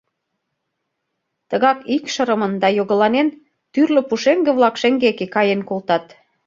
[1.49, 3.27] Тыгак, икшырымын да йогыланен,
[3.73, 6.05] тӱрлӧ пушеҥге-влак шеҥгеке каен колтат.